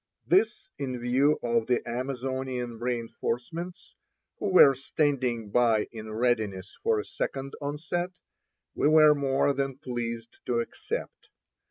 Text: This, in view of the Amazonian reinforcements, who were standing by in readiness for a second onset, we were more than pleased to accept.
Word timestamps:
This, 0.25 0.71
in 0.79 0.99
view 0.99 1.37
of 1.43 1.67
the 1.67 1.87
Amazonian 1.87 2.79
reinforcements, 2.79 3.93
who 4.39 4.47
were 4.49 4.73
standing 4.73 5.51
by 5.51 5.89
in 5.91 6.11
readiness 6.11 6.75
for 6.81 6.97
a 6.99 7.05
second 7.05 7.53
onset, 7.61 8.09
we 8.73 8.87
were 8.87 9.13
more 9.13 9.53
than 9.53 9.77
pleased 9.77 10.37
to 10.47 10.59
accept. 10.59 11.29